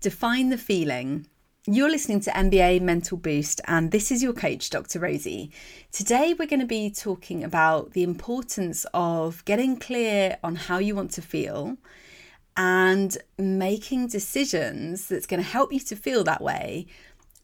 [0.00, 1.26] Define the feeling.
[1.66, 5.00] You're listening to NBA Mental Boost, and this is your coach, Dr.
[5.00, 5.50] Rosie.
[5.90, 10.94] Today, we're going to be talking about the importance of getting clear on how you
[10.94, 11.78] want to feel
[12.56, 16.86] and making decisions that's going to help you to feel that way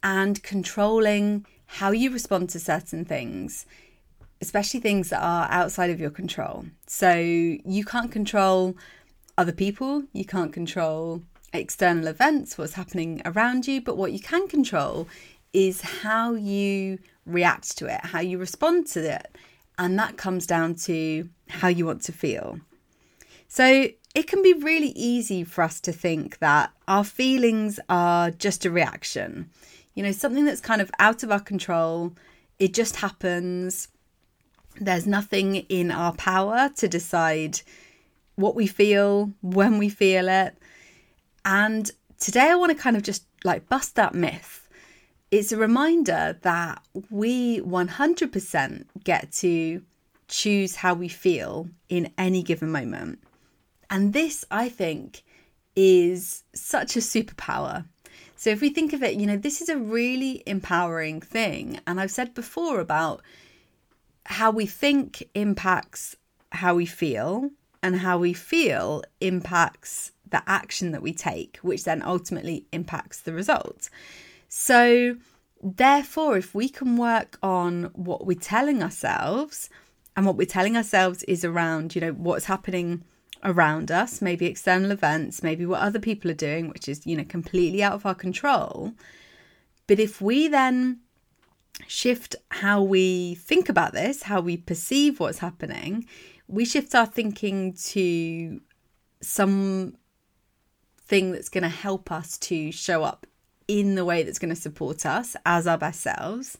[0.04, 3.66] and controlling how you respond to certain things,
[4.40, 6.66] especially things that are outside of your control.
[6.86, 8.76] So, you can't control
[9.36, 11.24] other people, you can't control
[11.54, 15.08] external events, what's happening around you, but what you can control
[15.52, 19.36] is how you react to it, how you respond to it.
[19.78, 22.60] And that comes down to how you want to feel.
[23.48, 28.64] So it can be really easy for us to think that our feelings are just
[28.64, 29.50] a reaction,
[29.94, 32.12] you know, something that's kind of out of our control.
[32.58, 33.88] It just happens.
[34.80, 37.60] There's nothing in our power to decide
[38.36, 40.56] what we feel, when we feel it.
[41.44, 44.68] And today I want to kind of just like bust that myth.
[45.30, 49.82] It's a reminder that we 100% get to
[50.28, 53.18] choose how we feel in any given moment.
[53.90, 55.22] And this, I think,
[55.76, 57.84] is such a superpower.
[58.36, 61.80] So if we think of it, you know, this is a really empowering thing.
[61.86, 63.22] And I've said before about
[64.26, 66.16] how we think impacts
[66.52, 67.50] how we feel,
[67.82, 73.32] and how we feel impacts the action that we take, which then ultimately impacts the
[73.32, 73.90] result.
[74.48, 75.16] So,
[75.62, 79.68] therefore, if we can work on what we're telling ourselves,
[80.16, 83.02] and what we're telling ourselves is around, you know, what's happening
[83.42, 87.24] around us, maybe external events, maybe what other people are doing, which is, you know,
[87.24, 88.92] completely out of our control.
[89.86, 91.00] But if we then
[91.86, 96.06] shift how we think about this, how we perceive what's happening,
[96.46, 98.60] we shift our thinking to
[99.20, 99.96] some
[101.06, 103.26] thing that's going to help us to show up
[103.68, 106.58] in the way that's going to support us as our best selves,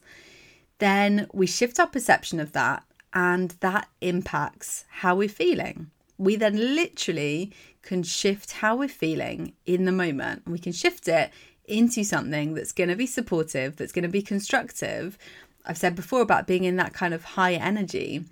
[0.79, 5.89] then we shift our perception of that and that impacts how we're feeling.
[6.17, 7.51] We then literally
[7.81, 10.43] can shift how we're feeling in the moment.
[10.47, 11.31] We can shift it
[11.65, 15.17] into something that's going to be supportive, that's going to be constructive.
[15.65, 18.25] I've said before about being in that kind of high energy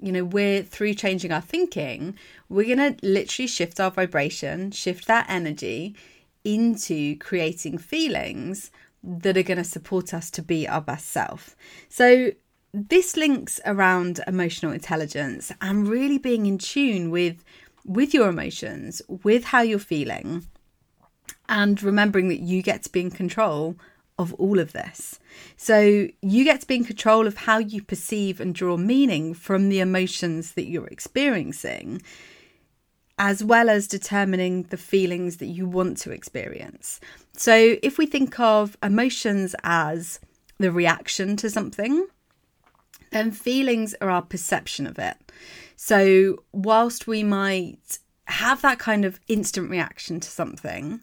[0.00, 2.16] you know, we're through changing our thinking,
[2.48, 5.94] we're going to literally shift our vibration, shift that energy
[6.44, 8.70] into creating feelings
[9.02, 11.56] that are going to support us to be our best self.
[11.88, 12.32] So,
[12.74, 17.44] this links around emotional intelligence and really being in tune with
[17.84, 20.46] with your emotions, with how you're feeling,
[21.48, 23.76] and remembering that you get to be in control
[24.18, 25.20] of all of this.
[25.56, 29.68] So you get to be in control of how you perceive and draw meaning from
[29.68, 32.02] the emotions that you're experiencing,
[33.18, 37.00] as well as determining the feelings that you want to experience.
[37.36, 40.20] So if we think of emotions as
[40.58, 42.06] the reaction to something,
[43.10, 45.16] then feelings are our perception of it.
[45.76, 51.00] So whilst we might have that kind of instant reaction to something,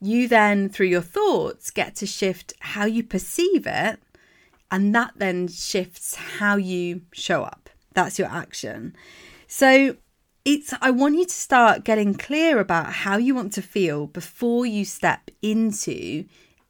[0.00, 4.00] you then, through your thoughts, get to shift how you perceive it,
[4.70, 7.70] and that then shifts how you show up.
[7.94, 8.94] That's your action.
[9.46, 9.96] So,
[10.44, 14.64] it's I want you to start getting clear about how you want to feel before
[14.64, 16.24] you step into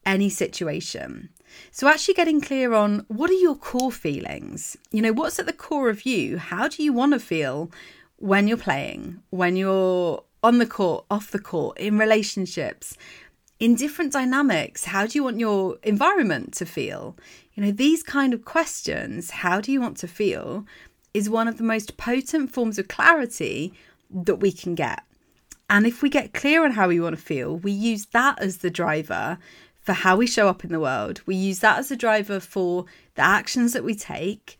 [0.05, 1.29] any situation.
[1.71, 4.75] So, actually getting clear on what are your core feelings?
[4.91, 6.37] You know, what's at the core of you?
[6.37, 7.71] How do you want to feel
[8.17, 12.97] when you're playing, when you're on the court, off the court, in relationships,
[13.59, 14.85] in different dynamics.
[14.85, 17.17] How do you want your environment to feel?
[17.53, 20.65] You know, these kind of questions, how do you want to feel,
[21.13, 23.73] is one of the most potent forms of clarity
[24.09, 25.03] that we can get.
[25.69, 28.57] And if we get clear on how we want to feel, we use that as
[28.57, 29.37] the driver
[29.81, 31.21] for how we show up in the world.
[31.25, 32.85] We use that as a driver for
[33.15, 34.59] the actions that we take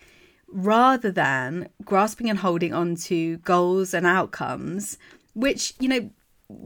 [0.51, 4.97] rather than grasping and holding on to goals and outcomes
[5.39, 6.09] which, you know,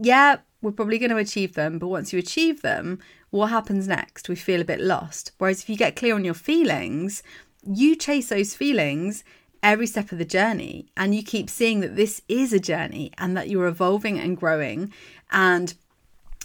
[0.02, 2.98] yeah, we're probably going to achieve them, but once you achieve them,
[3.30, 4.28] what happens next?
[4.28, 5.32] We feel a bit lost.
[5.38, 7.22] Whereas if you get clear on your feelings,
[7.66, 9.24] you chase those feelings
[9.62, 13.36] every step of the journey and you keep seeing that this is a journey and
[13.36, 14.92] that you're evolving and growing
[15.32, 15.74] and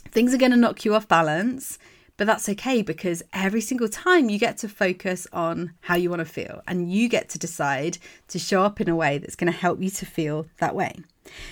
[0.09, 1.77] things are going to knock you off balance
[2.19, 6.19] but that's okay because every single time you get to focus on how you want
[6.19, 9.49] to feel and you get to decide to show up in a way that's going
[9.49, 10.93] to help you to feel that way.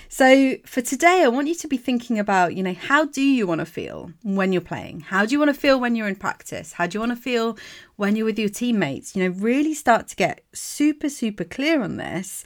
[0.09, 3.47] So for today, I want you to be thinking about, you know, how do you
[3.47, 4.99] want to feel when you're playing?
[4.99, 6.73] How do you want to feel when you're in practice?
[6.73, 7.57] How do you want to feel
[7.95, 9.15] when you're with your teammates?
[9.15, 12.43] You know, really start to get super, super clear on this.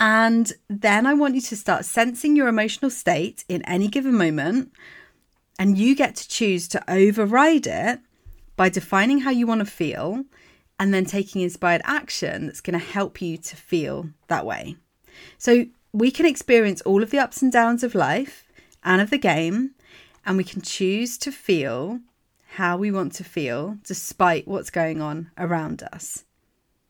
[0.00, 4.72] And then I want you to start sensing your emotional state in any given moment.
[5.62, 8.00] And you get to choose to override it
[8.56, 10.24] by defining how you want to feel
[10.80, 14.74] and then taking inspired action that's going to help you to feel that way.
[15.38, 18.48] So we can experience all of the ups and downs of life
[18.82, 19.76] and of the game,
[20.26, 22.00] and we can choose to feel
[22.56, 26.24] how we want to feel despite what's going on around us.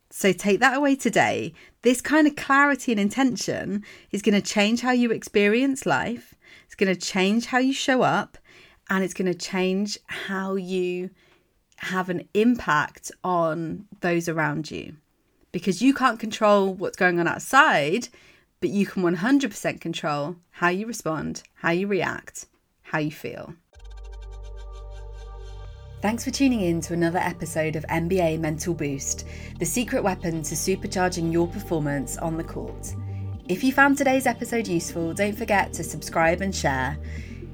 [0.09, 1.53] So take that away today.
[1.83, 6.35] This kind of clarity and intention is going to change how you experience life,
[6.65, 8.39] it's going to change how you show up,
[8.93, 11.09] and it's going to change how you
[11.77, 14.95] have an impact on those around you.
[15.51, 18.09] Because you can't control what's going on outside,
[18.61, 22.45] but you can 100% control how you respond, how you react,
[22.83, 23.55] how you feel.
[26.03, 29.27] Thanks for tuning in to another episode of NBA Mental Boost,
[29.59, 32.95] the secret weapon to supercharging your performance on the court.
[33.49, 36.99] If you found today's episode useful, don't forget to subscribe and share.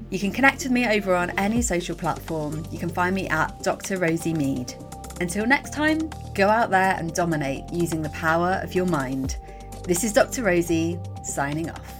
[0.09, 2.65] You can connect with me over on any social platform.
[2.71, 3.97] You can find me at Dr.
[3.97, 4.73] Rosie Mead.
[5.21, 9.37] Until next time, go out there and dominate using the power of your mind.
[9.83, 10.43] This is Dr.
[10.43, 11.98] Rosie signing off.